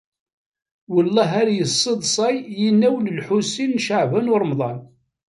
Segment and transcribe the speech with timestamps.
[0.93, 4.79] Wellah ar yesseḍsay yinaw n Lḥusin n Caɛban u Ṛemḍan.